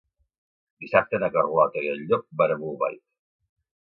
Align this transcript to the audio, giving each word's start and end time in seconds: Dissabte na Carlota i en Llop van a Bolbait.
Dissabte 0.85 1.19
na 1.23 1.29
Carlota 1.35 1.83
i 1.87 1.89
en 1.91 2.01
Llop 2.07 2.25
van 2.43 2.55
a 2.55 2.57
Bolbait. 2.65 3.03